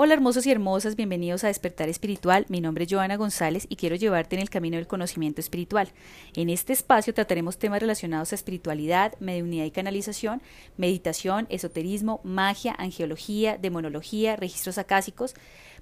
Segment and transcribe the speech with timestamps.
[0.00, 2.46] Hola hermosos y hermosas, bienvenidos a Despertar Espiritual.
[2.48, 5.88] Mi nombre es Joana González y quiero llevarte en el camino del conocimiento espiritual.
[6.36, 10.40] En este espacio trataremos temas relacionados a espiritualidad, mediunidad y canalización,
[10.76, 15.34] meditación, esoterismo, magia, angiología, demonología, registros acásicos,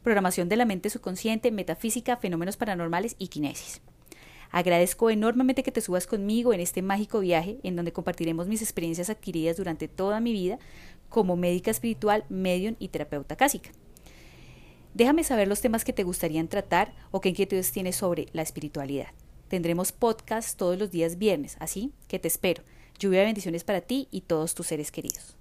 [0.03, 3.83] programación de la mente subconsciente, metafísica, fenómenos paranormales y kinesis.
[4.51, 9.11] Agradezco enormemente que te subas conmigo en este mágico viaje en donde compartiremos mis experiencias
[9.11, 10.59] adquiridas durante toda mi vida
[11.11, 13.73] como médica espiritual, medium y terapeuta cásica.
[14.97, 19.09] Déjame saber los temas que te gustarían tratar o qué inquietudes tienes sobre la espiritualidad.
[19.49, 22.63] Tendremos podcast todos los días viernes, así que te espero.
[22.99, 25.37] Lluvia de bendiciones para ti y todos tus seres queridos.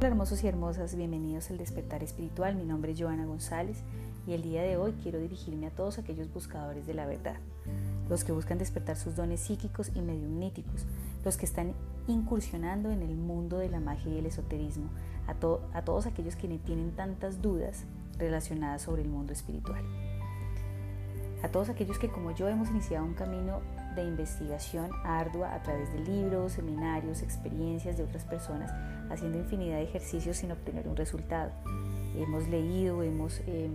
[0.00, 2.56] Hermosos y hermosas, bienvenidos al despertar espiritual.
[2.56, 3.82] Mi nombre es Joana González
[4.26, 7.36] y el día de hoy quiero dirigirme a todos aquellos buscadores de la verdad
[8.08, 10.86] los que buscan despertar sus dones psíquicos y mediumníticos,
[11.24, 11.74] los que están
[12.06, 14.90] incursionando en el mundo de la magia y el esoterismo,
[15.26, 15.32] a,
[15.76, 17.84] a todos aquellos que tienen tantas dudas
[18.18, 19.82] relacionadas sobre el mundo espiritual.
[21.42, 23.60] A todos aquellos que como yo hemos iniciado un camino
[23.94, 28.72] de investigación ardua a través de libros, seminarios, experiencias de otras personas,
[29.10, 31.52] haciendo infinidad de ejercicios sin obtener un resultado.
[32.16, 33.68] Hemos leído, hemos eh,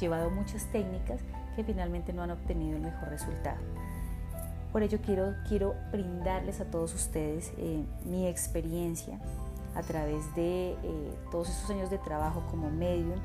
[0.00, 1.20] llevado muchas técnicas
[1.54, 3.58] que finalmente no han obtenido el mejor resultado.
[4.72, 9.18] Por ello quiero, quiero brindarles a todos ustedes eh, mi experiencia
[9.74, 13.18] a través de eh, todos estos años de trabajo como medium,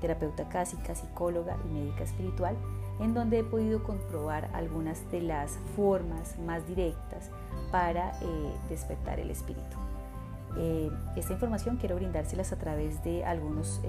[0.00, 2.56] terapeuta cásica, psicóloga y médica espiritual,
[3.00, 7.30] en donde he podido comprobar algunas de las formas más directas
[7.70, 9.79] para eh, despertar el espíritu.
[11.16, 13.80] Esta información quiero brindárselas a través de algunos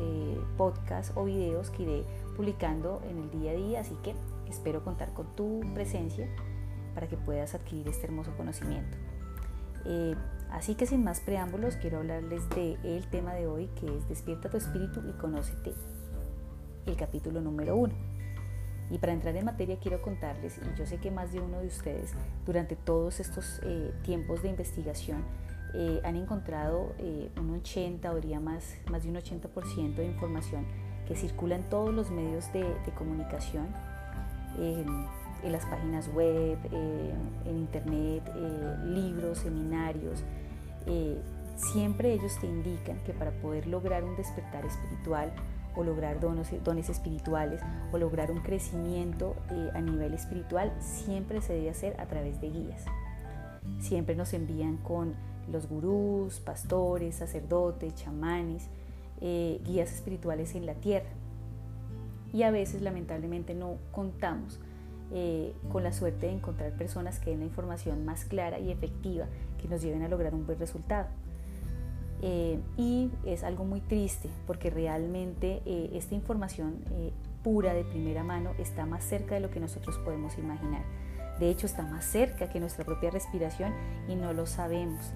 [0.57, 2.03] podcasts o videos que iré
[2.35, 4.13] publicando en el día a día, así que
[4.49, 6.27] espero contar con tu presencia
[6.93, 8.97] para que puedas adquirir este hermoso conocimiento.
[9.85, 10.15] Eh,
[10.51, 14.49] así que sin más preámbulos, quiero hablarles del el tema de hoy que es Despierta
[14.49, 15.73] tu espíritu y conócete,
[16.85, 17.93] el capítulo número uno.
[18.89, 21.67] Y para entrar en materia quiero contarles, y yo sé que más de uno de
[21.67, 22.13] ustedes
[22.45, 25.23] durante todos estos eh, tiempos de investigación
[25.73, 26.93] eh, han encontrado
[27.39, 30.65] un 80 o más, más de un 80% de información
[31.07, 32.65] que circula en todos los medios de,
[32.97, 33.67] comunicación,
[34.57, 37.13] en las páginas web, eh,
[37.45, 40.23] en internet, eh, libros, seminarios.
[40.85, 41.19] Eh,
[41.55, 45.33] siempre ellos te indican que para poder lograr un despertar espiritual
[45.75, 47.61] o lograr dones, dones espirituales
[47.91, 49.35] o lograr un crecimiento
[49.73, 52.85] a nivel espiritual, siempre se debe hacer a través de guías.
[53.79, 55.15] Siempre nos envían con
[55.49, 58.67] los gurús, pastores, sacerdotes, chamanes,
[59.21, 61.09] eh, guías espirituales en la tierra.
[62.33, 64.59] Y a veces lamentablemente no contamos
[65.13, 69.27] eh, con la suerte de encontrar personas que den la información más clara y efectiva
[69.61, 71.07] que nos lleven a lograr un buen resultado.
[72.23, 75.61] Eh, y es algo muy triste porque realmente
[75.97, 76.77] esta información
[77.43, 80.83] pura de primera mano está más cerca de lo que nosotros podemos imaginar.
[81.39, 83.73] De hecho, está más cerca que nuestra propia respiración
[84.07, 85.11] y no lo sabemos.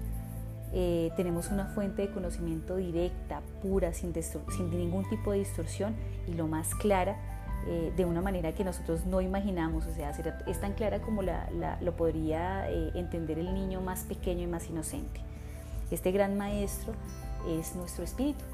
[0.72, 5.94] Eh, tenemos una fuente de conocimiento directa, pura, sin, sin, ningún tipo de distorsión
[6.26, 7.16] y lo más clara,
[7.68, 10.10] eh, de una manera que nosotros no imaginamos, o sea,
[10.46, 15.20] es tan clara como lo podría eh, entender el niño más pequeño y más inocente.
[15.90, 16.92] Este gran maestro
[17.48, 18.44] es nuestro espíritu,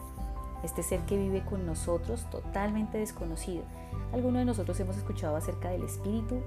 [0.63, 3.65] este ser que vive con nosotros totalmente desconocido.
[4.13, 6.41] Algunos de nosotros hemos escuchado acerca del espíritu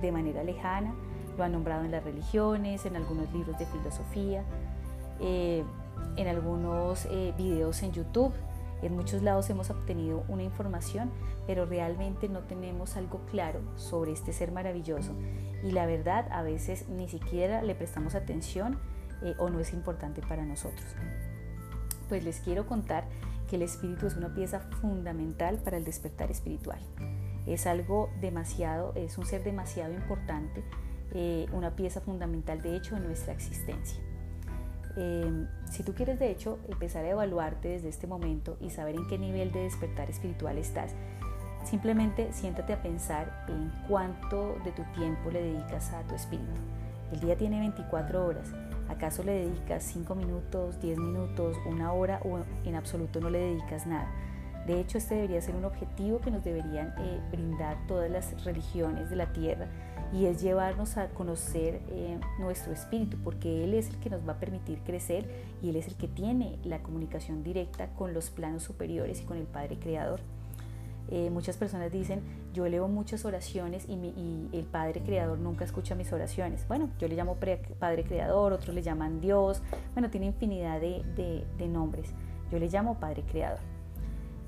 [0.00, 0.94] de manera lejana,
[1.36, 4.44] lo han nombrado en las religiones, en algunos libros de filosofía,
[5.20, 5.64] eh,
[6.16, 8.32] en algunos eh, videos en YouTube.
[8.82, 11.10] En muchos lados hemos obtenido una información,
[11.46, 15.12] pero realmente no tenemos algo claro sobre este ser maravilloso.
[15.62, 18.78] Y la verdad, a veces ni siquiera le prestamos atención
[19.22, 20.84] eh, o no es importante para nosotros.
[22.08, 23.04] Pues les quiero contar
[23.48, 26.80] que el espíritu es una pieza fundamental para el despertar espiritual.
[27.46, 30.64] Es algo demasiado, es un ser demasiado importante,
[31.52, 34.05] una pieza fundamental de hecho en nuestra existencia.
[34.96, 39.06] Em, si tú quieres de hecho empezar a evaluarte desde este momento y saber en
[39.06, 40.94] qué nivel de despertar espiritual estás,
[41.64, 46.60] simplemente siéntate a pensar en cuánto de tu tiempo le dedicas a tu espíritu.
[47.12, 48.52] El día tiene 24 horas.
[48.88, 53.86] ¿Acaso le dedicas 5 minutos, 10 minutos, una hora o en absoluto no le dedicas
[53.86, 54.10] nada?
[54.66, 59.10] De hecho, este debería ser un objetivo que nos deberían eh, brindar todas las religiones
[59.10, 59.68] de la tierra
[60.12, 64.34] y es llevarnos a conocer eh, nuestro espíritu, porque Él es el que nos va
[64.34, 65.28] a permitir crecer
[65.62, 69.36] y Él es el que tiene la comunicación directa con los planos superiores y con
[69.36, 70.20] el Padre Creador.
[71.08, 72.20] Eh, muchas personas dicen,
[72.52, 73.94] yo elevo muchas oraciones y,
[74.52, 76.66] el Padre Creador nunca escucha mis oraciones.
[76.66, 77.36] Bueno, yo le llamo
[77.78, 79.62] Padre Creador, otros le llaman Dios,
[79.92, 82.12] bueno, tiene infinidad de, de nombres.
[82.50, 83.60] Yo le llamo Padre Creador.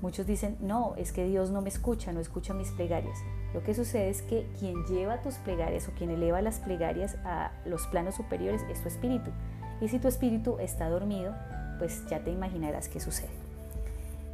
[0.01, 3.19] Muchos dicen, no, es que Dios no me escucha, no escucha mis plegarias.
[3.53, 7.51] Lo que sucede es que quien lleva tus plegarias o quien eleva las plegarias a
[7.65, 9.31] los planos superiores es tu espíritu.
[9.81, 11.33] Y si tu espíritu está dormido,
[11.79, 13.29] pues ya te imaginarás qué sucede.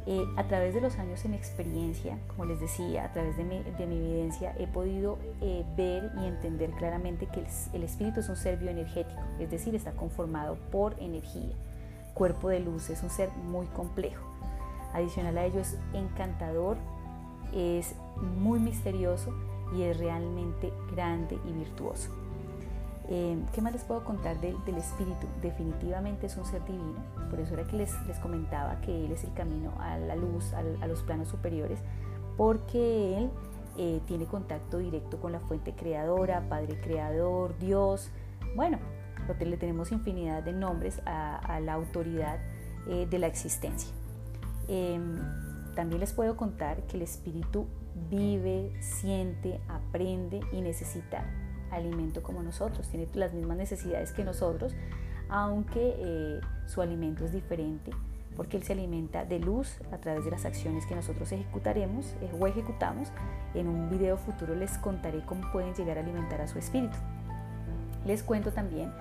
[0.08, 3.56] Eh, a través de los años en experiencia, como les decía, a través de mi,
[3.56, 9.20] evidencia, he podido eh, ver y entender claramente que el, espíritu es un ser bioenergético,
[9.40, 11.56] es decir, está conformado por energía.
[12.14, 14.24] Cuerpo de luz es un ser muy complejo.
[14.92, 16.76] Adicional a ello es encantador,
[17.52, 19.34] es muy misterioso
[19.74, 22.10] y es realmente grande y virtuoso.
[23.08, 25.26] Eh, ¿Qué más les puedo contar del, espíritu?
[25.40, 26.96] Definitivamente es un ser divino,
[27.30, 30.86] por eso era que les, comentaba que Él es el camino a la luz, a,
[30.86, 31.78] los planos superiores,
[32.36, 33.30] porque Él
[33.76, 38.10] eh, tiene contacto directo con la fuente creadora, Padre Creador, Dios.
[38.56, 38.78] Bueno,
[39.38, 42.38] le tenemos infinidad de nombres a, la autoridad
[42.88, 43.90] eh, de la existencia.
[45.76, 47.66] También les puedo contar que el espíritu
[48.10, 51.24] vive, siente, aprende y necesita
[51.70, 54.74] alimento como nosotros, tiene las mismas necesidades que nosotros,
[55.28, 57.90] aunque eh, su alimento es diferente,
[58.36, 62.30] porque él se alimenta de luz a través de las acciones que nosotros ejecutaremos eh,
[62.38, 63.08] o ejecutamos.
[63.54, 66.96] En un video futuro les contaré cómo pueden llegar a alimentar a su espíritu.
[68.06, 68.92] Les cuento también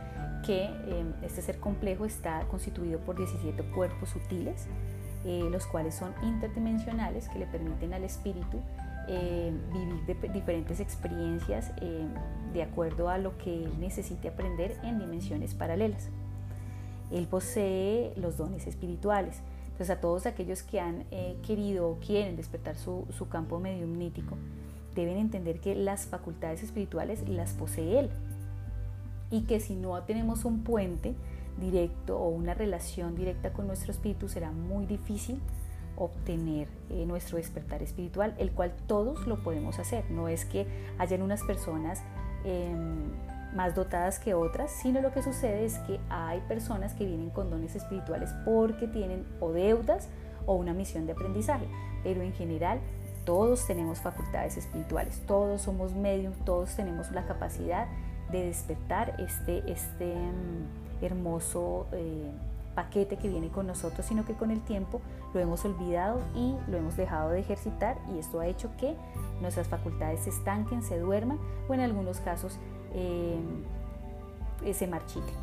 [0.46, 4.68] que em, este ser complejo está constituido por 17 cuerpos sutiles,
[5.26, 8.60] eh, los cuales son interdimensionales que le permiten al espíritu
[9.08, 12.06] eh, vivir diferentes experiencias eh,
[12.54, 16.10] de acuerdo a lo que él necesite aprender en dimensiones paralelas.
[17.12, 19.42] Él posee los dones espirituales.
[19.72, 21.06] Entonces a todos aquellos que han
[21.46, 24.38] querido o quieren despertar su, su campo mediumnítico,
[24.94, 28.10] deben entender que las facultades espirituales las posee él.
[29.32, 31.16] Y que si no tenemos un puente
[31.60, 35.42] directo o una relación directa con nuestro espíritu, será muy difícil
[35.98, 40.10] obtener eh, nuestro despertar espiritual, el cual todos lo podemos hacer.
[40.12, 40.68] No es que
[40.98, 42.02] hayan unas personas
[42.44, 43.04] em,
[43.56, 47.50] más dotadas que otras, sino lo que sucede es que hay personas que vienen con
[47.50, 50.10] dones espirituales porque tienen o deudas
[50.46, 51.66] o una misión de aprendizaje,
[52.04, 52.80] pero en general
[53.24, 57.88] todos tenemos facultades espirituales, todos somos medium, todos tenemos la capacidad
[58.32, 60.66] de despertar este, este em,
[61.02, 61.88] hermoso...
[61.92, 62.32] Eh,
[62.76, 65.02] paquete que viene con nosotros, sino que con el tiempo
[65.34, 68.96] lo hemos olvidado y lo hemos dejado de ejercitar y esto ha hecho que
[69.42, 72.60] nuestras facultades se estanquen, se duerman o en algunos casos
[72.94, 73.40] eh,
[74.74, 75.34] se marchiten.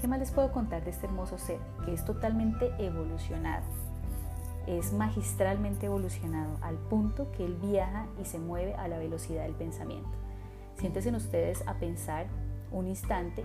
[0.00, 1.58] ¿Qué más les puedo contar de este hermoso ser?
[1.84, 3.64] Que es totalmente evolucionado.
[4.68, 9.54] Es magistralmente evolucionado al punto que él viaja y se mueve a la velocidad del
[9.54, 10.10] pensamiento.
[10.76, 12.26] Siéntese en ustedes a pensar
[12.70, 13.44] un instante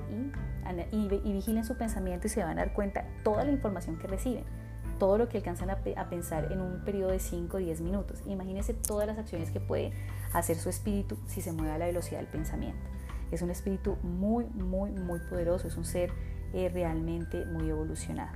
[0.91, 4.07] y, y, vigilen su pensamiento y se van a dar cuenta toda la información que
[4.07, 4.43] reciben,
[4.99, 5.77] todo lo que alcanzan a,
[6.09, 8.23] pensar en un periodo de 5 o 10 minutos.
[8.25, 9.91] Imagínense todas las acciones que puede
[10.33, 12.81] hacer su espíritu si se mueve a la velocidad del pensamiento.
[13.31, 16.11] Es un espíritu muy, muy, muy poderoso, es un ser
[16.53, 18.31] eh, realmente muy evolucionado.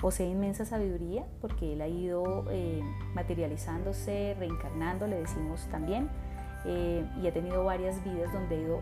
[0.00, 2.82] Posee inmensa sabiduría porque él ha ido eh,
[3.14, 6.08] materializándose, reencarnando, le decimos también,
[6.66, 8.80] eh, y ha tenido varias vidas donde ha ido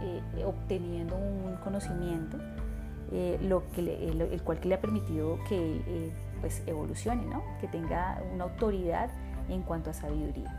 [0.00, 2.38] eh, obteniendo un conocimiento,
[3.12, 7.42] eh, lo que el, cual le ha permitido que eh, pues evolucione, ¿no?
[7.60, 9.10] que tenga una autoridad
[9.48, 10.50] en cuanto a sabiduría.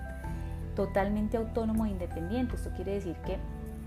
[0.75, 3.37] Totalmente autónomo e independiente, esto quiere decir que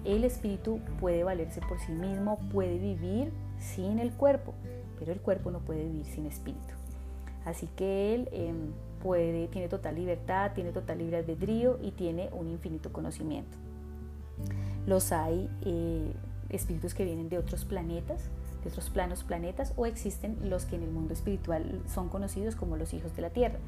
[0.05, 4.55] el espíritu puede valerse por sí mismo, puede vivir sin el cuerpo,
[4.99, 6.75] pero el cuerpo no puede vivir sin espíritu.
[7.45, 8.73] Así que él em,
[9.51, 13.57] tiene total libertad, tiene total libre albedrío y tiene un infinito conocimiento.
[14.87, 16.13] Los hay eh,
[16.49, 18.23] espíritus que vienen de otros planetas,
[18.63, 22.77] de otros planos planetas, o existen los que en el mundo espiritual son conocidos como
[22.77, 23.59] los hijos de la Tierra,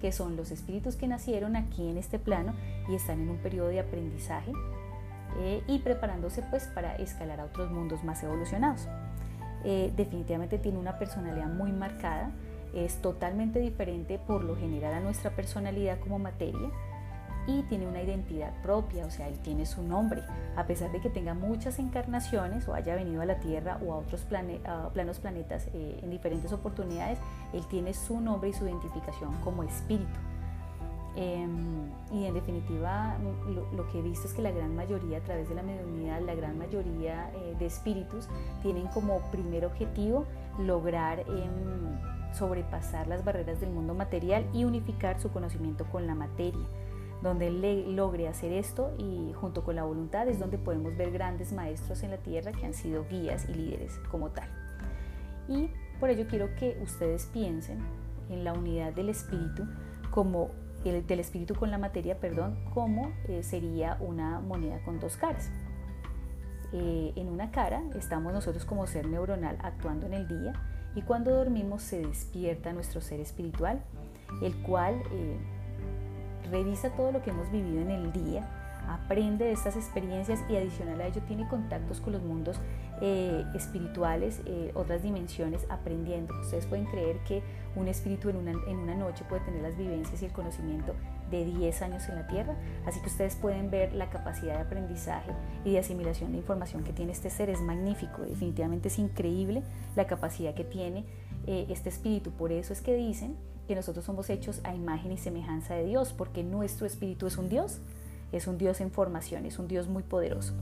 [0.00, 2.54] que son los espíritus que nacieron aquí en este plano
[2.88, 4.52] y están en un periodo de aprendizaje
[5.40, 8.86] eh, y preparándose pues para escalar a otros mundos más evolucionados.
[9.64, 12.30] Eh, definitivamente tiene una personalidad muy marcada,
[12.74, 16.70] es totalmente diferente por lo general a nuestra personalidad como materia,
[17.48, 20.22] y tiene una identidad propia, o sea, él tiene su nombre.
[20.54, 23.96] A pesar de que tenga muchas encarnaciones o haya venido a la Tierra o a
[23.96, 27.18] otros planos planetas eh, en diferentes oportunidades,
[27.54, 30.20] él tiene su nombre y su identificación como espíritu.
[31.16, 33.16] Em, y en definitiva,
[33.74, 36.34] lo, que he visto es que la gran mayoría, a través de la mediunidad, la
[36.34, 38.28] gran mayoría eh, de espíritus
[38.62, 40.26] tienen como primer objetivo
[40.58, 46.66] lograr em, sobrepasar las barreras del mundo material y unificar su conocimiento con la materia.
[47.22, 52.02] Donde logre hacer esto y junto con la voluntad es donde podemos ver grandes maestros
[52.04, 54.48] en la tierra que han sido guías y líderes como tal.
[55.48, 57.78] Y por ello quiero que ustedes piensen
[58.30, 59.64] en la unidad del espíritu
[60.10, 60.50] como
[60.84, 65.50] el, del espíritu con la materia, perdón, como eh, sería una moneda con dos caras.
[66.72, 70.52] Eh, en una cara estamos nosotros como ser neuronal actuando en el día
[70.94, 73.82] y cuando dormimos se despierta nuestro ser espiritual,
[74.42, 75.38] el cual eh,
[76.50, 78.48] revisa todo lo que hemos vivido en el día,
[78.88, 82.58] aprende de estas experiencias y adicional a ello tiene contactos con los mundos
[83.00, 86.34] eh, espirituales, eh, otras dimensiones, aprendiendo.
[86.40, 87.42] Ustedes pueden creer que
[87.76, 90.94] un espíritu en una, en una noche puede tener las vivencias y el conocimiento
[91.30, 95.30] de 10 años en la Tierra, así que ustedes pueden ver la capacidad de aprendizaje
[95.64, 99.62] y de asimilación de información que tiene este ser, es magnífico, definitivamente es increíble
[99.94, 101.04] la capacidad que tiene
[101.46, 103.36] eh, este espíritu, por eso es que dicen
[103.68, 107.50] que nosotros somos hechos a imagen y semejanza de Dios, porque nuestro espíritu es un
[107.50, 107.78] Dios,
[108.32, 110.54] es un Dios en formación, es un Dios muy poderoso.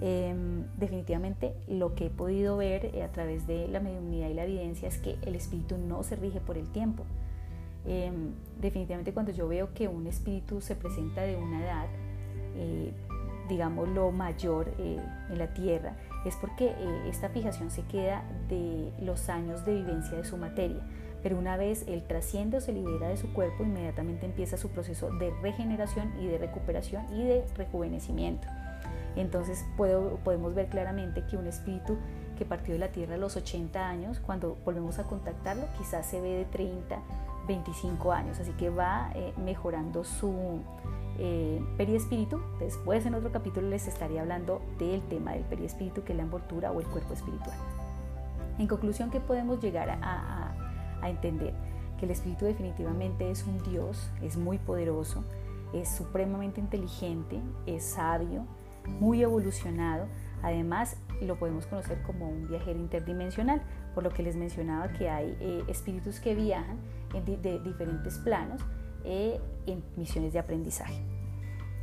[0.00, 4.44] Em, definitivamente lo que he podido ver eh, a través de la mediunidad y la
[4.44, 7.04] evidencia es que el espíritu no se rige por el tiempo.
[7.86, 11.86] Em, definitivamente cuando yo veo que un espíritu se presenta de una edad,
[12.56, 12.92] eh,
[13.50, 16.74] digamos lo mayor eh, en la tierra, es porque
[17.06, 20.80] esta fijación se queda de los años de vivencia de su materia
[21.24, 25.10] pero una vez él trasciende o se libera de su cuerpo, inmediatamente empieza su proceso
[25.10, 28.46] de regeneración y de recuperación y de rejuvenecimiento.
[29.16, 31.96] Entonces podemos ver claramente que un espíritu
[32.36, 36.20] que partió de la tierra a los 80 años, cuando volvemos a contactarlo, quizás se
[36.20, 36.98] ve de 30,
[37.48, 40.60] 25 años, así que va eh, mejorando su
[41.18, 42.38] eh, periespíritu.
[42.58, 46.70] Después en otro capítulo les estaré hablando del tema del periespíritu, que es la envoltura
[46.70, 47.56] o el cuerpo espiritual.
[48.58, 50.43] En conclusión, ¿qué podemos llegar a
[51.10, 51.54] entender
[51.98, 55.24] que el espíritu definitivamente es un Dios, es muy poderoso,
[55.72, 58.46] es supremamente inteligente, es sabio,
[59.00, 60.06] muy evolucionado.
[60.42, 63.62] Además, lo podemos conocer como un viajero interdimensional,
[63.94, 66.78] por lo que les mencionaba que hay eh, espíritus que viajan
[67.14, 68.60] en de diferentes planos
[69.04, 71.00] eh, en misiones de aprendizaje.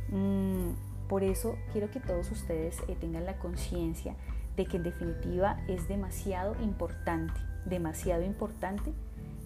[0.08, 0.72] Mm,
[1.08, 4.14] por eso quiero que todos ustedes eh, tengan la conciencia
[4.56, 8.92] de que en definitiva es demasiado importante, demasiado importante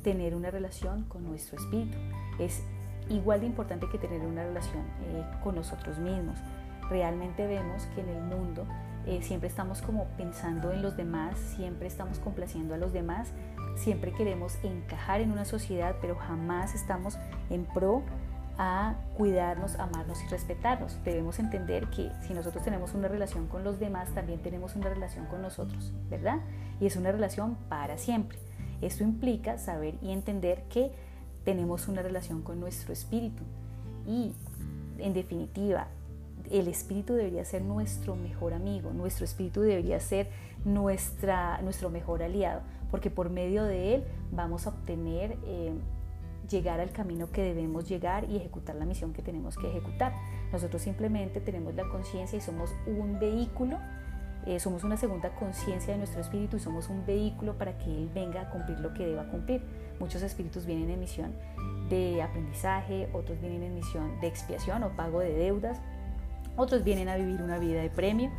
[0.06, 1.98] tener una relación con nuestro espíritu.
[2.38, 2.62] Es
[3.10, 6.38] igual de importante que tener una relación eh, con nosotros mismos.
[6.88, 8.64] Realmente vemos que en el mundo
[9.04, 13.32] eh, siempre estamos como pensando en los demás, siempre estamos complaciendo a los demás,
[13.74, 17.18] siempre queremos encajar en una sociedad, pero jamás estamos
[17.50, 18.04] en pro
[18.58, 21.02] a cuidarnos, amarnos y respetarnos.
[21.02, 25.26] Debemos entender que si nosotros tenemos una relación con los demás, también tenemos una relación
[25.26, 26.38] con nosotros, ¿verdad?
[26.78, 28.38] Y es una relación para siempre.
[28.80, 30.92] Esto implica saber y entender que
[31.44, 33.42] tenemos una relación con nuestro espíritu
[34.06, 34.32] y
[34.98, 35.88] en definitiva
[36.50, 40.28] el espíritu debería ser nuestro mejor amigo, nuestro espíritu debería ser
[40.64, 45.72] nuestra, nuestro mejor aliado, porque por medio de él vamos a obtener, eh,
[46.48, 50.12] llegar al camino que debemos llegar y ejecutar la misión que tenemos que ejecutar.
[50.52, 53.78] Nosotros simplemente tenemos la conciencia y somos un vehículo
[54.46, 58.08] eh, somos una segunda conciencia de nuestro espíritu y somos un vehículo para que Él
[58.14, 59.60] venga a cumplir lo que deba cumplir.
[59.98, 61.32] Muchos espíritus vienen en misión
[61.90, 65.80] de aprendizaje, otros vienen en misión de expiación o pago de deudas,
[66.56, 68.30] otros vienen a vivir una vida de premio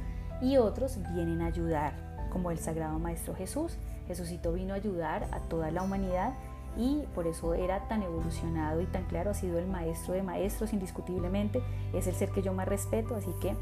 [0.42, 1.94] y otros vienen a ayudar,
[2.32, 3.78] como el Sagrado Maestro Jesús.
[4.08, 6.34] Jesucito vino a ayudar a toda la humanidad
[6.78, 10.72] y por eso era tan evolucionado y tan claro, ha sido el maestro de maestros
[10.74, 11.62] indiscutiblemente,
[11.94, 13.56] es el ser que yo más respeto, así que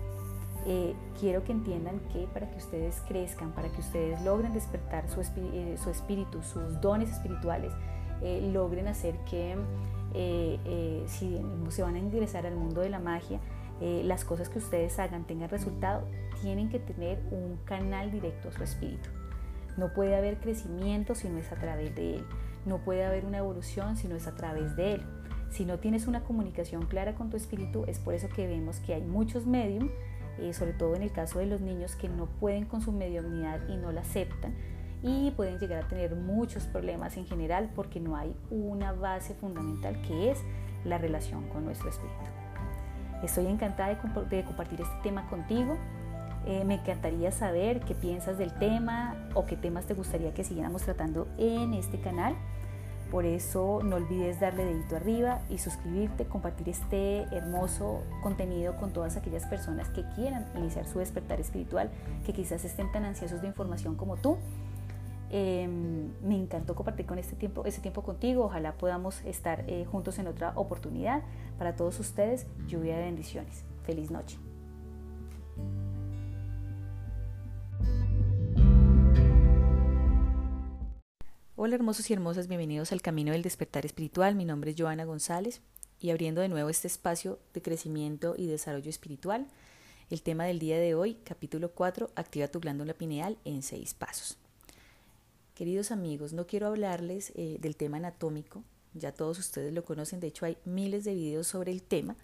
[0.67, 5.21] eh, quiero que entiendan que para que ustedes crezcan, para que ustedes logren despertar su,
[5.21, 7.71] eh, espíritu, sus dones espirituales,
[8.23, 9.55] eh, logren hacer que
[11.07, 13.39] si se van a ingresar al mundo de la magia,
[13.81, 16.07] las cosas que ustedes hagan tengan resultado,
[16.41, 19.09] tienen que tener un canal directo a su espíritu.
[19.75, 22.25] No puede haber crecimiento si no es a través de él.
[22.65, 25.05] No puede haber una evolución si no es a través de él.
[25.49, 28.93] Si no tienes una comunicación clara con tu espíritu, es por eso que vemos que
[28.93, 29.83] hay muchos medios
[30.39, 33.67] eh, sobre todo en el caso de los niños que no pueden con su mediunidad
[33.67, 34.53] y no la aceptan
[35.05, 40.01] y pueden llegar a tener muchos problemas en general porque no hay una base fundamental
[40.01, 40.39] que es
[40.83, 42.25] la relación con nuestro espíritu.
[43.23, 43.89] Estoy encantada
[44.29, 45.77] de, compartir este tema contigo.
[46.45, 50.83] Eh, me encantaría saber qué piensas del tema o qué temas te gustaría que siguiéramos
[50.83, 52.35] tratando en este canal.
[53.11, 59.15] Por eso no olvides darle dedito arriba y suscribirte, compartir este hermoso contenido con todas
[59.15, 61.91] aquellas personas que quieran iniciar su despertar espiritual,
[62.25, 64.37] que quizás estén tan ansiosos de información como tú.
[65.31, 68.45] Em, me encantó compartir con este tiempo, este tiempo contigo.
[68.45, 71.23] Ojalá podamos estar eh, juntos en otra oportunidad.
[71.57, 73.63] Para todos ustedes, lluvia de bendiciones.
[73.83, 74.44] Feliz noche.
[81.57, 84.35] Hola hermosos y hermosas, bienvenidos al Camino del Despertar Espiritual.
[84.35, 85.61] Mi nombre es Joana González
[86.01, 89.47] y abriendo de nuevo este espacio de crecimiento y desarrollo espiritual.
[90.09, 94.37] El tema del día de hoy, capítulo 4, activa tu glándula pineal en seis pasos.
[95.53, 98.61] Queridos amigos, no quiero hablarles eh, del tema anatómico,
[98.93, 102.17] ya todos ustedes lo conocen, de hecho hay miles de videos sobre el tema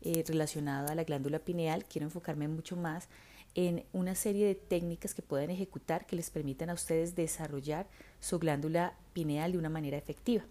[0.00, 3.10] eh, relacionado a la glándula pineal, quiero enfocarme mucho más
[3.54, 7.86] en una serie de técnicas que pueden ejecutar que les permitan a ustedes desarrollar
[8.20, 10.44] su glándula pineal de una manera efectiva.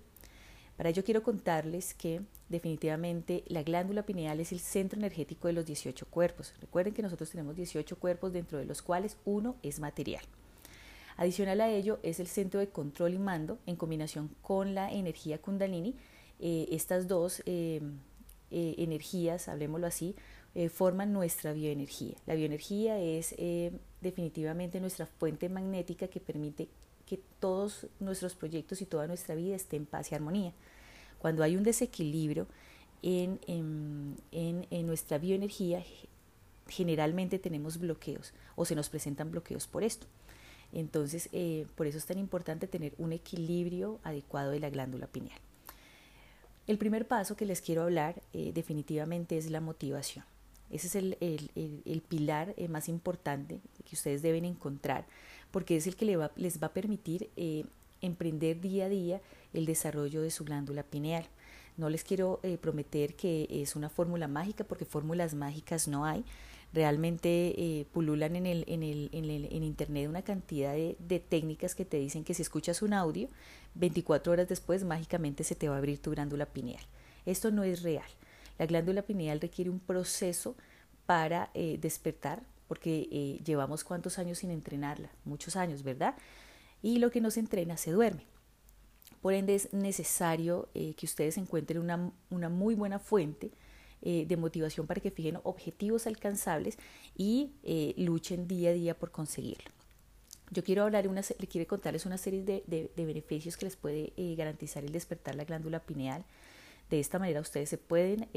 [0.78, 5.66] Para ello quiero contarles que definitivamente la glándula pineal es el centro energético de los
[5.66, 6.54] 18 cuerpos.
[6.62, 10.24] Recuerden que nosotros tenemos 18 cuerpos dentro de los cuales uno es material.
[11.18, 15.42] Adicional a ello es el centro de control y mando en combinación con la energía
[15.42, 15.96] kundalini.
[16.40, 17.82] Eh, estas dos eh,
[18.52, 20.16] eh, energías, hablemoslo así,
[20.72, 22.16] forman nuestra bioenergía.
[22.26, 23.36] La bioenergía es
[24.02, 26.68] definitivamente nuestra fuente magnética que permite
[27.06, 30.54] que todos nuestros proyectos y toda nuestra vida estén en paz y armonía.
[31.20, 32.48] Cuando hay un desequilibrio
[33.02, 33.40] en,
[34.32, 35.84] en nuestra bioenergía,
[36.68, 40.08] generalmente tenemos bloqueos o se nos presentan bloqueos por esto.
[40.72, 45.40] Entonces, eh, por eso es tan importante tener un equilibrio adecuado de la glándula pineal.
[46.68, 50.26] El primer paso que les quiero hablar eh, definitivamente es la motivación.
[50.72, 55.06] Ese es el, pilar eh, más importante que ustedes deben encontrar
[55.52, 57.30] porque es el que les va a permitir
[58.02, 59.22] emprender día a día
[59.54, 61.26] el desarrollo de su glándula pineal.
[61.76, 66.24] No les quiero prometer que es una fórmula mágica porque fórmulas mágicas no hay,
[66.74, 71.20] realmente eh, pululan en, el, en, el, en, el, en Internet una cantidad de, de,
[71.20, 73.28] técnicas que te dicen que si escuchas un audio,
[73.76, 76.84] 24 horas después mágicamente se te va a abrir tu glándula pineal.
[77.26, 78.10] Esto no es real.
[78.60, 80.56] La glándula pineal requiere un proceso
[81.08, 86.16] para eh, despertar, porque eh, llevamos cuántos años sin entrenarla, muchos años, ¿verdad?
[86.84, 88.28] Y lo que no se entrena se duerme.
[89.22, 93.52] Por ende es necesario que ustedes encuentren una, una muy buena fuente
[94.02, 96.78] eh, de motivación para que fijen objetivos alcanzables
[97.18, 99.70] y eh, luchen día a día por conseguirlo.
[100.52, 104.86] Yo quiero hablar, una, quiero contarles una serie de, beneficios que les puede eh, garantizar
[104.86, 106.24] el despertar la glándula pineal.
[106.90, 108.28] De esta manera ustedes se pueden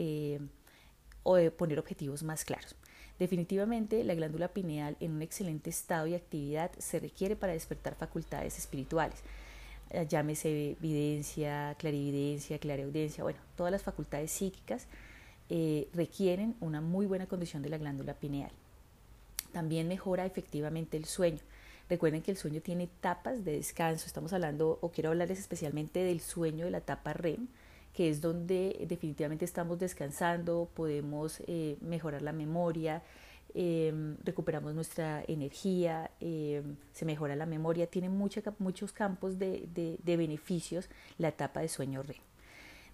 [1.56, 2.74] poner objetivos más claros.
[3.18, 8.58] Definitivamente la glándula pineal en un excelente estado y actividad se requiere para despertar facultades
[8.58, 9.20] espirituales.
[10.08, 14.86] Llámese evidencia, clarividencia, clareaudiencia, bueno, todas las facultades psíquicas
[15.50, 18.50] eh, requieren una muy buena condición de la glándula pineal.
[19.52, 21.40] También mejora efectivamente el sueño.
[21.90, 24.06] Recuerden que el sueño tiene etapas de descanso.
[24.06, 27.48] Estamos hablando, o quiero hablarles especialmente del sueño de la etapa REM,
[27.92, 33.02] que es donde definitivamente estamos descansando, podemos eh, mejorar la memoria,
[33.54, 39.68] em, recuperamos nuestra energía, em, se mejora la memoria, tiene muchos campos de,
[40.02, 42.22] de beneficios la etapa de sueño REM.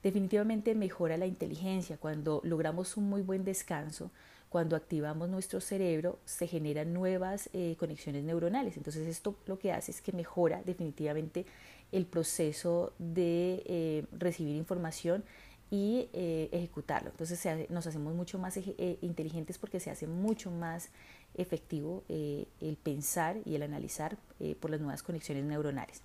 [0.03, 1.97] Definitivamente mejora la inteligencia.
[1.97, 4.11] Cuando logramos un muy buen descanso,
[4.49, 8.77] cuando activamos nuestro cerebro, se generan nuevas eh, conexiones neuronales.
[8.77, 11.45] Entonces esto lo que hace es que mejora definitivamente
[11.93, 15.25] el proceso de eh, recibir información
[15.71, 17.11] y eh, ejecutarlo.
[17.11, 18.59] Entonces nos hacemos mucho más
[19.03, 20.89] inteligentes porque se hace mucho más
[21.35, 24.17] efectivo el pensar y el analizar
[24.61, 26.03] por las nuevas conexiones neuronales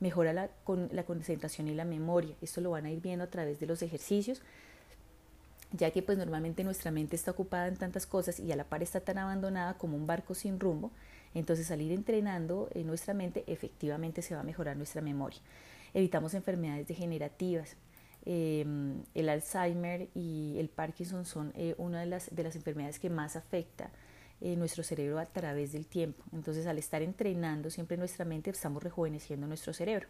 [0.00, 2.34] mejora la, con, la concentración y la memoria.
[2.40, 4.42] Esto lo van a ir viendo a través de los ejercicios,
[5.72, 8.82] ya que pues normalmente nuestra mente está ocupada en tantas cosas y a la par
[8.82, 10.90] está tan abandonada como un barco sin rumbo,
[11.34, 15.40] entonces salir entrenando en nuestra mente efectivamente se va a mejorar nuestra memoria.
[15.94, 17.76] Evitamos enfermedades degenerativas.
[18.24, 23.10] Em, el Alzheimer y el Parkinson son eh, una de las, de las enfermedades que
[23.10, 23.90] más afecta
[24.40, 26.22] eh, nuestro cerebro a través del tiempo.
[26.32, 30.08] Entonces, al estar entrenando siempre nuestra mente, estamos rejuveneciendo nuestro cerebro.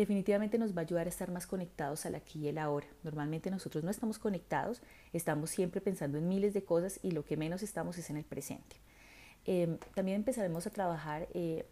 [0.00, 2.86] Definitivamente nos va a ayudar a estar más conectados al aquí y el ahora.
[3.02, 4.80] Normalmente nosotros no estamos conectados,
[5.12, 8.24] estamos siempre pensando en miles de cosas y lo que menos estamos es en el
[8.24, 8.76] presente.
[9.44, 11.66] Em, también empezaremos a trabajar eh,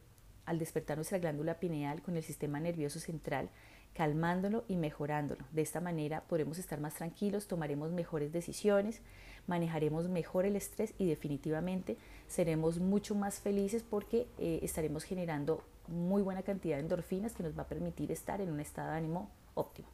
[0.44, 3.48] al despertar nuestra glándula pineal con el sistema nervioso central,
[3.94, 5.46] calmándolo y mejorándolo.
[5.50, 9.00] De esta manera podremos estar más tranquilos, tomaremos mejores decisiones,
[9.46, 16.22] manejaremos mejor el estrés y definitivamente seremos mucho más felices porque eh, estaremos generando muy
[16.22, 19.31] buena cantidad de endorfinas que nos va a permitir estar en un estado de ánimo
[19.55, 19.88] óptimo.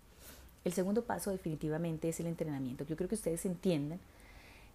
[0.65, 2.85] El segundo paso definitivamente es el entrenamiento.
[2.85, 4.01] Yo creo que ustedes entiendan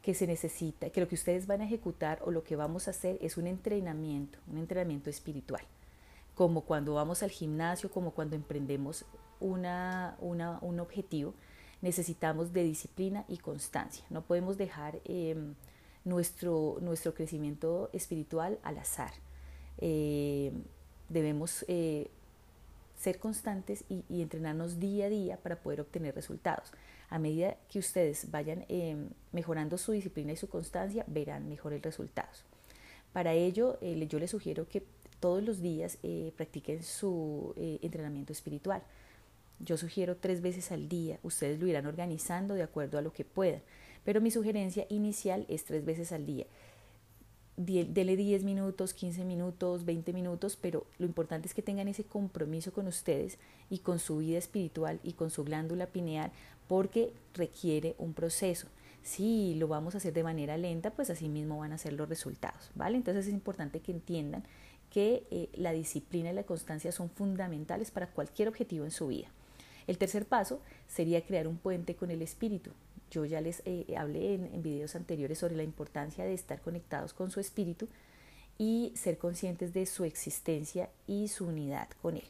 [0.01, 2.91] que se necesita, que lo que ustedes van a ejecutar o lo que vamos a
[2.91, 5.63] hacer es un entrenamiento, un entrenamiento espiritual.
[6.35, 9.03] como cuando vamos al gimnasio, como cuando emprendemos
[9.41, 11.33] una, un objetivo,
[11.81, 14.05] necesitamos de disciplina y constancia.
[14.09, 15.55] No podemos dejar em,
[16.05, 19.11] nuestro, nuestro crecimiento espiritual al azar.
[19.79, 20.63] Em,
[21.09, 22.09] debemos eh,
[22.97, 26.71] ser constantes y, entrenarnos día a día para poder obtener resultados.
[27.09, 32.43] A medida que ustedes vayan em, mejorando su disciplina y su constancia, verán mejores resultados.
[33.13, 34.83] Para ello, eh, yo les sugiero que
[35.19, 38.83] todos los días eh, practiquen su entrenamiento espiritual.
[39.59, 43.25] Yo sugiero tres veces al día, ustedes lo irán organizando de acuerdo a lo que
[43.25, 43.61] puedan,
[44.05, 46.45] pero mi sugerencia inicial es tres veces al día.
[47.61, 52.71] Dele 10 minutos, 15 minutos, 20 minutos, pero lo importante es que tengan ese compromiso
[52.71, 53.37] con ustedes
[53.69, 56.31] y con su vida espiritual y con su glándula pineal
[56.69, 58.67] porque requiere un proceso.
[59.03, 62.07] Si lo vamos a hacer de manera lenta, pues así mismo van a ser los
[62.07, 62.95] resultados, ¿vale?
[62.95, 64.45] Entonces es importante que entiendan
[64.89, 69.27] que eh, la disciplina y la constancia son fundamentales para cualquier objetivo en su vida.
[69.85, 72.71] El tercer paso sería crear un puente con el espíritu.
[73.09, 77.13] Yo ya les eh, hablé en, en videos anteriores sobre la importancia de estar conectados
[77.13, 77.87] con su espíritu
[78.57, 82.27] y ser conscientes de su existencia y su unidad con él.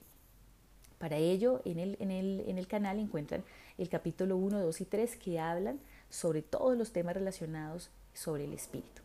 [0.97, 3.43] Para ello, en el, en el, en el canal encuentran
[3.77, 8.53] el capítulo 1, 2 y 3 que hablan sobre todos los temas relacionados sobre el
[8.53, 9.01] espíritu.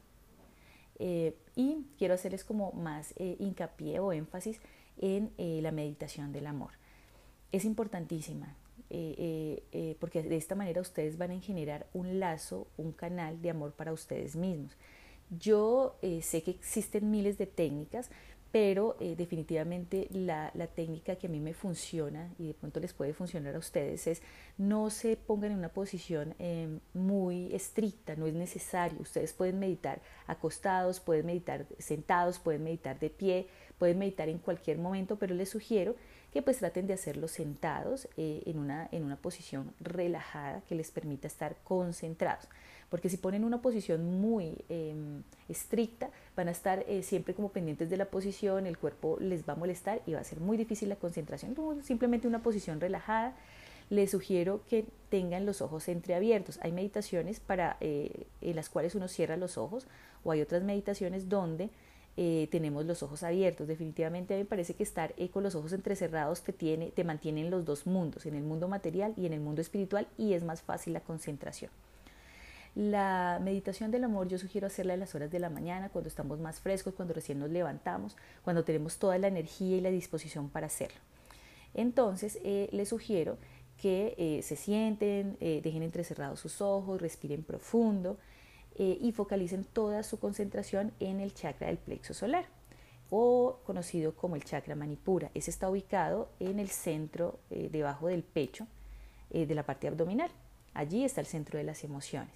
[0.99, 4.61] Eh, y quiero hacerles como más eh, hincapié o énfasis
[4.97, 6.71] en la meditación del amor
[7.55, 8.53] es importantísima,
[8.97, 13.43] eh, eh, eh, porque de esta manera ustedes van a generar un lazo, un canal
[13.43, 14.77] de amor para ustedes mismos.
[15.31, 18.09] Yo sé que existen miles de técnicas,
[18.53, 23.15] pero definitivamente la, la, técnica que a mí me funciona y de pronto les puede
[23.15, 24.23] funcionar a ustedes es
[24.59, 26.35] no se pongan en una posición
[26.93, 29.01] muy estricta, no es necesario.
[29.01, 34.79] Ustedes pueden meditar acostados, pueden meditar sentados, pueden meditar de pie, pueden meditar en cualquier
[34.79, 35.97] momento, pero les sugiero
[36.35, 40.91] que pues traten de hacerlo sentados eh, en, una, en una posición relajada que les
[40.91, 42.49] permita estar concentrados.
[42.91, 47.89] Porque si ponen una posición muy em, estricta, van a estar eh, siempre como pendientes
[47.89, 50.89] de la posición, el cuerpo les va a molestar y va a ser muy difícil
[50.89, 51.55] la concentración.
[51.85, 53.37] simplemente una posición relajada.
[53.89, 56.59] Les sugiero que tengan los ojos entreabiertos.
[56.63, 59.87] Hay meditaciones para, eh, en las cuales uno cierra los ojos
[60.25, 61.71] o hay otras meditaciones donde
[62.17, 63.67] eh, tenemos los ojos abiertos.
[63.67, 67.03] Definitivamente a mí me parece que estar eh, con los ojos entrecerrados te, tiene, te
[67.03, 70.35] mantiene en los dos mundos, en el mundo material y en el mundo espiritual, y
[70.35, 71.71] es más fácil la concentración.
[72.77, 76.41] La meditación del amor yo sugiero hacerla en las horas de la mañana, cuando estamos
[76.41, 80.67] más frescos, cuando recién nos levantamos, cuando tenemos toda la energía y la disposición para
[80.67, 80.99] hacerlo.
[81.73, 83.39] Entonces, eh, les sugiero
[83.77, 88.17] que se sienten, dejen entrecerrados sus ojos, respiren profundo,
[88.77, 92.47] eh, y focalicen toda su concentración en el chakra del plexo solar
[93.09, 95.31] o conocido como el chakra manipura.
[95.35, 98.67] Ese está ubicado en el centro, eh, debajo del pecho,
[99.31, 100.29] eh, de la parte abdominal.
[100.73, 102.35] Allí está el centro de las emociones.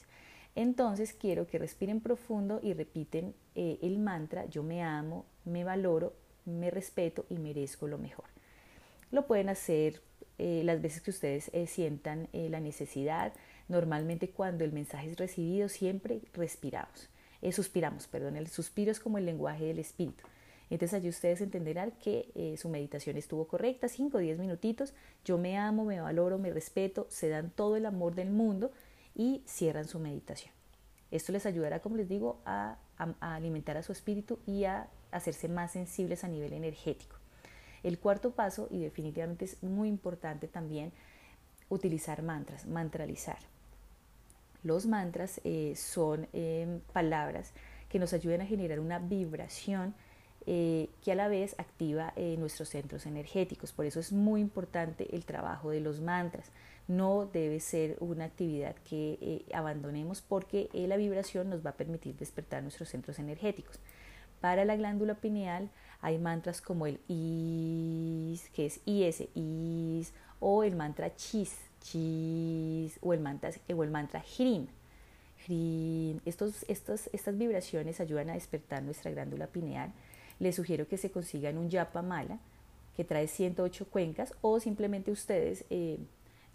[0.55, 6.70] Entonces quiero que respiren profundo y repiten el mantra, yo me amo, me valoro, me
[6.70, 8.27] respeto y merezco lo mejor.
[9.11, 10.01] Lo pueden hacer
[10.38, 13.33] las veces que ustedes sientan la necesidad,
[13.69, 17.09] Normalmente cuando el mensaje es recibido siempre respiramos,
[17.43, 20.25] eh, suspiramos, perdón, el suspiro es como el lenguaje del espíritu.
[20.71, 24.93] Entonces allí ustedes entenderán que eh, su meditación estuvo correcta, 5 o 10 minutitos,
[25.25, 28.71] yo me amo, me valoro, me respeto, se dan todo el amor del mundo
[29.15, 30.53] y cierran su meditación.
[31.11, 32.77] Esto les ayudará, como les digo, a
[33.21, 37.17] alimentar a su espíritu y a hacerse más sensibles a nivel energético.
[37.83, 40.93] El cuarto paso, y definitivamente es muy importante también,
[41.69, 43.39] utilizar mantras, mantralizar.
[44.62, 47.53] Los mantras eh, son em, palabras
[47.88, 49.94] que nos ayudan a generar una vibración
[50.47, 53.73] eh, que a la vez activa eh, nuestros centros energéticos.
[53.73, 56.51] Por eso es muy importante el trabajo de los mantras.
[56.87, 62.62] No debe ser una actividad que abandonemos porque la vibración nos va a permitir despertar
[62.62, 63.79] nuestros centros energéticos.
[64.40, 70.77] Para la glándula pineal hay mantras como el IS, que es IS, IS, o el
[70.77, 71.68] mantra CHIS,
[73.01, 74.25] o el mantra, o el mantra.
[76.27, 79.93] Estos, estos, estas vibraciones ayudan a despertar nuestra glándula pineal.
[80.41, 82.38] Les sugiero que se consigan un yapa mala
[82.97, 85.99] que trae 108 cuencas o simplemente ustedes eh,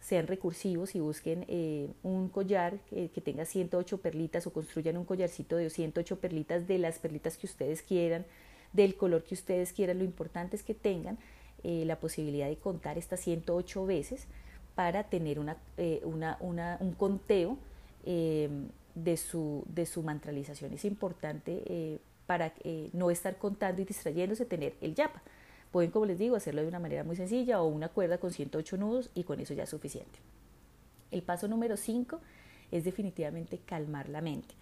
[0.02, 5.56] sean recursivos y busquen eh, un collar que, tenga 108 perlitas o construyan un collarcito
[5.56, 8.26] de 108 perlitas de las perlitas que ustedes quieran,
[8.74, 10.00] del color que ustedes quieran.
[10.00, 11.18] Lo importante es que tengan
[11.64, 14.28] eh, la posibilidad de contar estas 108 veces
[14.76, 17.58] para tener una, eh, un conteo
[18.06, 18.50] eh,
[18.96, 20.74] de, su, de su mantralización.
[20.74, 22.54] Es importante eh, para
[22.94, 25.22] no estar contando y distrayéndose, tener el yapa.
[25.72, 28.78] Pueden, como les digo, hacerlo de una manera muy sencilla o una cuerda con 108
[28.78, 30.20] nudos y con eso ya es suficiente.
[31.12, 32.20] El paso número 5
[32.72, 34.56] es definitivamente calmar la mente.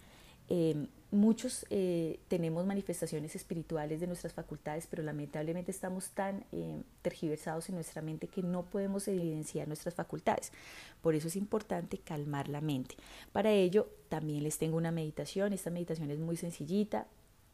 [0.54, 7.70] Em, muchos eh, tenemos manifestaciones espirituales de nuestras facultades, pero lamentablemente estamos tan em, tergiversados
[7.70, 10.52] en nuestra mente que no podemos evidenciar nuestras facultades.
[11.00, 12.96] Por eso es importante calmar la mente.
[13.32, 15.54] Para ello también les tengo una meditación.
[15.54, 17.06] Esta meditación es muy sencillita.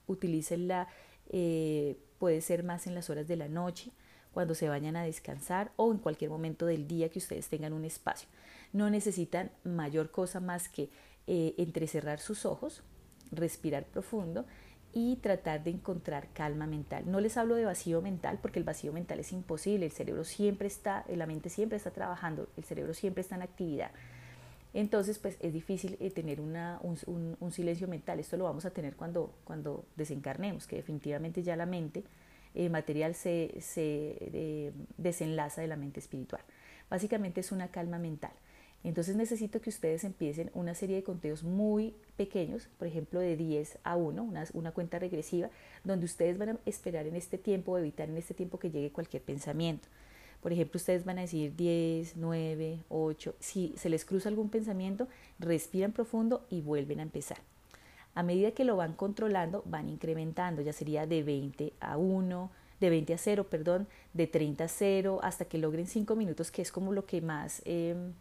[0.08, 0.88] Utilícenla,
[1.28, 3.92] eh, puede ser más en las horas de la noche,
[4.32, 7.84] cuando se vayan a descansar o en cualquier momento del día que ustedes tengan un
[7.84, 8.28] espacio.
[8.72, 10.90] No necesitan mayor cosa más que
[11.26, 12.82] eh, entrecerrar sus ojos,
[13.30, 14.46] respirar profundo
[14.92, 17.04] y tratar de encontrar calma mental.
[17.06, 20.68] No les hablo de vacío mental porque el vacío mental es imposible, el cerebro siempre
[20.68, 23.90] está, la mente siempre está trabajando, el cerebro siempre está en actividad.
[24.74, 28.20] Entonces, pues es difícil eh, tener un, silencio mental.
[28.20, 32.04] Esto lo vamos a tener cuando, cuando desencarnemos, que definitivamente ya la mente
[32.54, 36.42] eh, material se, se desenlaza de la mente espiritual.
[36.90, 38.32] Básicamente es una calma mental.
[38.84, 43.78] Entonces necesito que ustedes empiecen una serie de conteos muy pequeños, por ejemplo de 10
[43.82, 45.50] a 1, una, cuenta regresiva,
[45.84, 49.22] donde ustedes van a esperar en este tiempo evitar en este tiempo que llegue cualquier
[49.22, 49.88] pensamiento.
[50.40, 53.34] Por ejemplo, ustedes van a decir 10, 9, 8.
[53.40, 55.08] Si se les cruza algún pensamiento,
[55.40, 57.38] respiran profundo y vuelven a empezar.
[58.14, 62.90] A medida que lo van controlando, van incrementando, ya sería de 20 a 1, de
[62.90, 66.70] 20 a 0, perdón, de 30 a 0, hasta que logren 5 minutos, que es
[66.70, 67.60] como lo que más...
[67.64, 68.12] Em,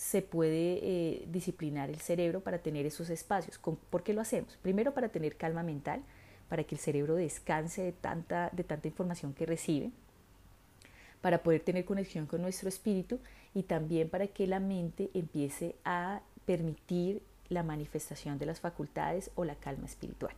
[0.00, 3.58] se puede eh, disciplinar el cerebro para tener esos espacios.
[3.58, 4.56] ¿Por qué lo hacemos?
[4.62, 6.00] Primero para tener calma mental,
[6.48, 9.90] para que el cerebro descanse de tanta, de tanta información que recibe,
[11.20, 13.18] para poder tener conexión con nuestro espíritu
[13.52, 19.44] y también para que la mente empiece a permitir la manifestación de las facultades o
[19.44, 20.32] la calma espiritual.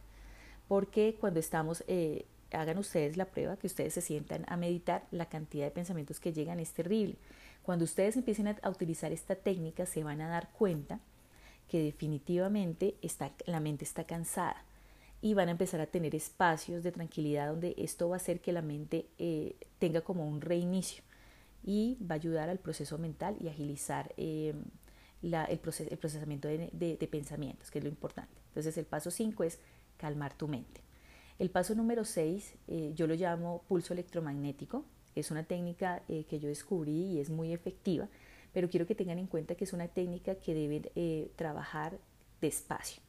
[0.67, 5.27] Porque cuando estamos, eh, hagan ustedes la prueba, que ustedes se sientan a meditar, la
[5.27, 7.15] cantidad de pensamientos que llegan es terrible.
[7.63, 11.01] Cuando ustedes empiecen a, utilizar esta técnica se van a dar cuenta
[11.69, 14.65] que definitivamente está, la mente está cansada
[15.21, 18.53] y van a empezar a tener espacios de tranquilidad donde esto va a hacer que
[18.53, 21.05] la mente eh, tenga como un reinicio
[21.65, 24.53] y va a ayudar al proceso mental y agilizar eh,
[25.23, 28.35] el, procesamiento de, pensamientos, que es lo importante.
[28.49, 29.61] Entonces el paso 5 es
[29.97, 30.81] calmar tu mente.
[31.39, 36.39] El paso número 6 eh, yo lo llamo pulso electromagnético es una técnica eh, que
[36.39, 38.09] yo descubrí y es muy efectiva,
[38.53, 41.99] pero quiero que tengan en cuenta que es una técnica que deben eh, trabajar
[42.41, 43.03] despacio.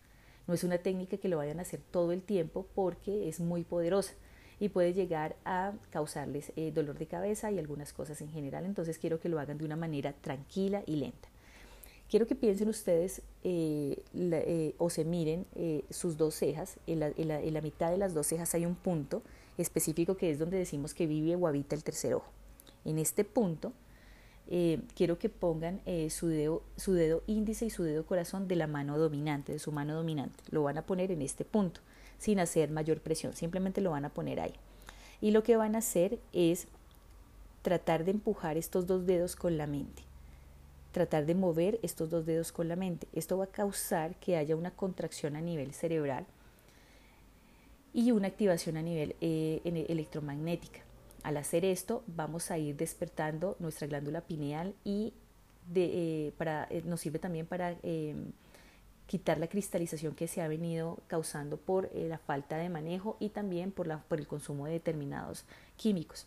[0.47, 3.63] No es una técnica que lo vayan a hacer todo el tiempo porque es muy
[3.63, 4.13] poderosa
[4.59, 8.65] y puede llegar a causarles eh, dolor de cabeza y algunas cosas en general.
[8.65, 11.29] Entonces quiero que lo hagan de una manera tranquila y lenta.
[12.09, 13.23] Quiero que piensen ustedes
[14.77, 15.47] o se miren
[15.89, 16.77] sus dos cejas.
[16.85, 19.23] en la mitad de las dos cejas hay un punto
[19.57, 22.31] específico que es donde decimos que vive o habita el tercer ojo.
[22.85, 23.73] En este punto,
[24.47, 28.55] eh, quiero que pongan eh, su, dedo, su dedo índice y su dedo corazón de
[28.55, 30.43] la mano dominante, de su mano dominante.
[30.49, 31.81] Lo van a poner en este punto,
[32.17, 34.53] sin hacer mayor presión, simplemente lo van a poner ahí.
[35.21, 36.67] Y lo que van a hacer es
[37.61, 40.03] tratar de empujar estos dos dedos con la mente.
[40.91, 43.07] Tratar de mover estos dos dedos con la mente.
[43.13, 46.25] Esto va a causar que haya una contracción a nivel cerebral
[47.93, 50.81] y una activación a nivel eh, electromagnética.
[51.21, 55.13] Al hacer esto vamos a ir despertando nuestra glándula pineal y
[55.75, 58.31] eh, eh, nos sirve también para em,
[59.05, 63.71] quitar la cristalización que se ha venido causando por la falta de manejo y también
[63.71, 65.45] por, la, por el consumo de determinados
[65.77, 66.25] químicos.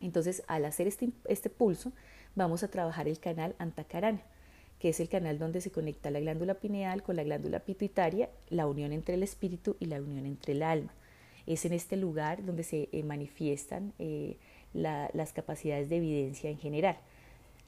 [0.00, 1.92] Entonces, al hacer este, este pulso,
[2.34, 4.22] vamos a trabajar el canal antacarana
[4.80, 8.66] que es el canal donde se conecta la glándula pineal con la glándula pituitaria, la
[8.66, 10.94] unión entre el espíritu y la unión entre el alma.
[11.46, 14.38] Es en este lugar donde se eh, manifiestan eh,
[14.72, 16.96] las capacidades de evidencia en general.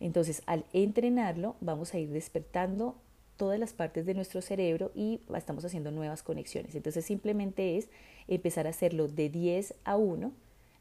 [0.00, 2.96] Entonces, al entrenarlo, vamos a ir despertando
[3.36, 6.74] todas las partes de nuestro cerebro y estamos haciendo nuevas conexiones.
[6.74, 7.90] Entonces, simplemente es
[8.26, 10.32] empezar a hacerlo de 10 a 1.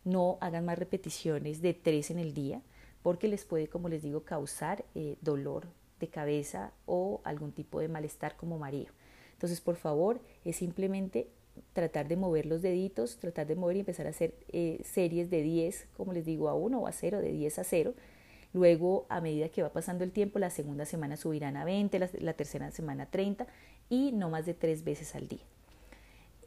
[0.05, 2.61] No hagan más repeticiones de 3 en el día
[3.03, 5.67] porque les puede, como les digo, causar eh, dolor
[6.01, 8.91] de cabeza o algún tipo de malestar como mareo.
[9.33, 11.27] Entonces, por favor, es simplemente
[11.73, 15.41] tratar de mover los deditos, tratar de mover y empezar a hacer eh, series de
[15.41, 17.93] 10, como les digo, a 1 o a 0, de 10 a 0.
[18.53, 22.09] Luego, a medida que va pasando el tiempo, la segunda semana subirán a 20, la,
[22.19, 23.47] la tercera semana a 30
[23.89, 25.45] y no más de tres veces al día.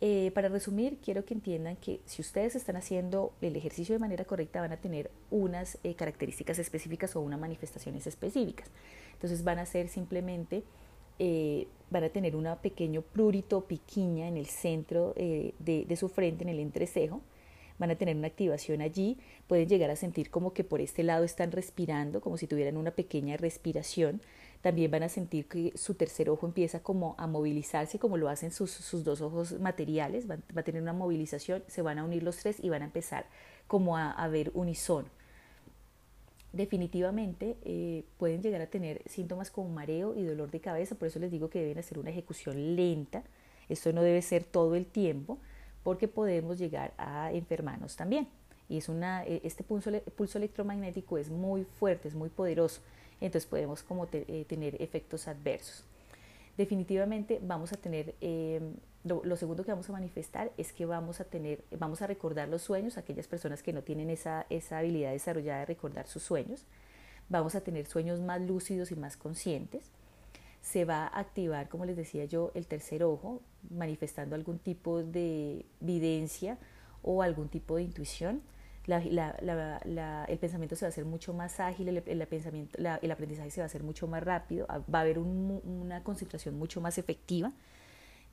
[0.07, 4.27] Eh, para resumir, quiero que entiendan que si ustedes están haciendo el ejercicio de manera
[4.27, 8.69] correcta, van a tener unas eh, características específicas o unas manifestaciones específicas.
[9.15, 10.63] Entonces van a ser simplemente,
[11.19, 16.45] eh, van a tener una pequeño prurito piquiña en el centro de, de, su frente,
[16.45, 17.23] en el entrecejo.
[17.79, 19.17] van a tener una activación allí,
[19.49, 22.91] pueden llegar a sentir como que por este lado están respirando, como si tuvieran una
[22.91, 24.21] pequeña respiración.
[24.65, 28.51] También van a sentir que su tercer ojo empieza como a movilizarse, como lo hacen
[28.51, 32.39] sus, sus dos ojos materiales, va, a tener una movilización, se van a unir los
[32.39, 33.27] tres y van a empezar
[33.67, 35.07] como a, a ver unísono
[36.55, 41.19] definitivamente eh, pueden llegar a tener síntomas como mareo y dolor de cabeza, por eso
[41.19, 43.25] les digo que deben hacer una ejecución lenta,
[43.69, 45.39] esto no debe ser todo el tiempo,
[45.83, 48.29] porque podemos llegar a enfermarnos también.
[48.69, 52.81] Y es una, e, este pulso, pulso electromagnético es muy fuerte, es muy poderoso,
[53.21, 55.85] entonces podemos como eh, tener efectos adversos.
[56.57, 58.61] Definitivamente vamos a tener eh,
[59.05, 62.63] lo, segundo que vamos a manifestar es que vamos a tener, vamos a recordar los
[62.63, 66.65] sueños, aquellas personas que no tienen esa, esa habilidad desarrollada de recordar sus sueños,
[67.29, 69.91] vamos a tener sueños más lúcidos y más conscientes.
[70.63, 75.67] Se va a activar, como les decía yo, el tercer ojo, manifestando algún tipo de
[75.81, 76.57] videncia
[77.03, 78.41] o algún tipo de intuición.
[78.87, 83.65] El pensamiento se va a hacer mucho más ágil, el, pensamiento, el aprendizaje se va
[83.65, 87.53] a hacer mucho más rápido, va a haber una concentración mucho más efectiva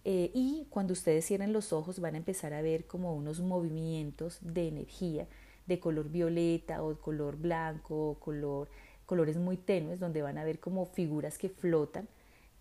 [0.03, 4.39] eh, y cuando ustedes cierren los ojos van a empezar a ver como unos movimientos
[4.41, 5.27] de energía
[5.67, 8.69] de color violeta o color blanco o color,
[9.05, 12.07] colores muy tenues donde van a ver como figuras que flotan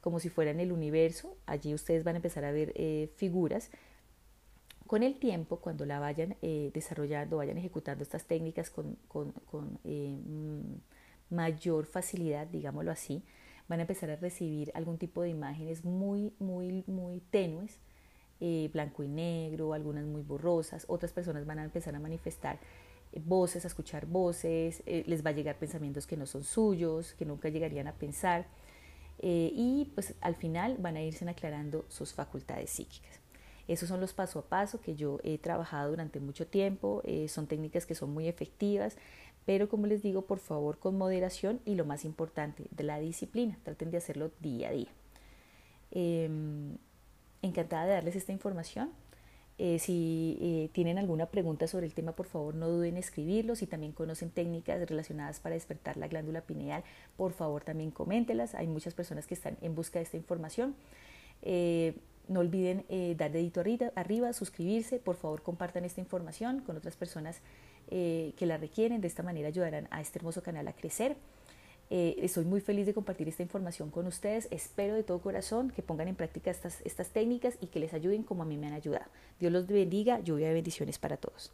[0.01, 1.37] como si fueran el universo.
[1.47, 3.71] Allí ustedes van a empezar a ver eh, figuras.
[4.91, 9.29] Con el tiempo, cuando la vayan eh, desarrollando, vayan ejecutando estas técnicas con, con
[9.85, 13.23] mm, mayor facilidad, digámoslo así,
[13.69, 17.79] van a empezar a recibir algún tipo de imágenes muy, muy, muy tenues,
[18.41, 22.59] eh, blanco y negro, algunas muy borrosas, otras personas van a empezar a manifestar
[23.13, 27.15] eh, voces, a escuchar voces, eh, les va a llegar pensamientos que no son suyos,
[27.15, 28.49] que nunca llegarían a pensar,
[29.23, 33.20] y pues al final van a irse aclarando sus facultades psíquicas.
[33.71, 37.87] Esos son los paso a paso que yo he trabajado durante mucho tiempo, son técnicas
[37.87, 38.97] que son muy efectivas,
[39.47, 43.59] pero como les digo, por favor con moderación y lo más importante, de la disciplina.
[43.63, 44.89] Traten de hacerlo día a día.
[45.91, 46.77] Em,
[47.43, 48.91] encantada de darles esta información.
[49.59, 53.57] Eh, si eh, tienen alguna pregunta sobre el tema, por favor no duden en escribirlo.
[53.57, 56.83] Si también conocen técnicas relacionadas para despertar la glándula pineal,
[57.17, 58.55] por favor también coméntelas.
[58.55, 60.75] Hay muchas personas que están en busca de esta información.
[61.43, 61.95] Eh,
[62.31, 62.85] no olviden
[63.17, 64.99] dar dedito arriba, arriba, suscribirse.
[64.99, 67.43] Por favor compartan esta información con otras personas
[67.93, 69.01] eh, que la requieren.
[69.01, 71.17] De esta manera ayudarán a este hermoso canal a crecer.
[71.91, 74.47] Eh, estoy muy feliz de compartir esta información con ustedes.
[74.53, 78.23] Espero de todo corazón que pongan en práctica estas, estas técnicas y que les ayuden
[78.23, 79.07] como a mí me han ayudado.
[79.41, 80.21] Dios los bendiga.
[80.21, 81.53] Lluvia de bendiciones para todos.